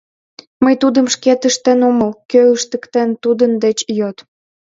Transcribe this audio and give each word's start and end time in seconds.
Мый 0.63 0.75
тудым 0.81 1.05
шкет 1.13 1.41
ыштен 1.49 1.79
омыл, 1.89 2.11
кӧ 2.31 2.41
ыштыктен, 2.55 3.09
тудын 3.23 3.51
деч 3.63 3.77
йод. 3.97 4.17